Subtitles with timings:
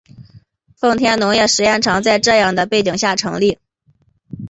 [0.75, 3.59] 奉天农业试验场在这样的背景下成立。